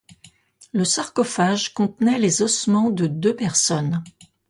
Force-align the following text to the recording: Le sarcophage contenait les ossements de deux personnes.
Le 0.73 0.83
sarcophage 0.83 1.75
contenait 1.75 2.17
les 2.17 2.41
ossements 2.41 2.89
de 2.89 3.05
deux 3.05 3.35
personnes. 3.35 4.01